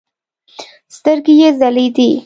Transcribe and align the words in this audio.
سترګې 0.95 1.33
يې 1.41 1.49
ځلېدې. 1.59 2.09